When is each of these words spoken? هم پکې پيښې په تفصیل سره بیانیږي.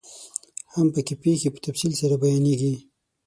هم 0.73 0.87
پکې 0.93 1.15
پيښې 1.23 1.49
په 1.53 1.59
تفصیل 1.65 1.93
سره 2.01 2.15
بیانیږي. 2.21 2.73